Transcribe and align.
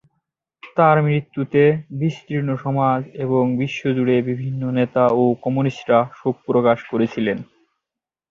তার 0.77 0.97
মৃত্যুতে 1.05 1.63
বিস্তীর্ণ 1.99 2.49
সমাজ 2.63 3.01
এবং 3.23 3.43
বিশ্বজুড়ে 3.57 4.15
বিভিন্ন 4.29 4.61
নেতা 4.77 5.03
ও 5.13 5.23
কমিউনিস্টরা 5.43 5.99
শোক 6.19 6.35
প্রকাশ 6.47 6.79
করেছিলেন। 6.91 7.37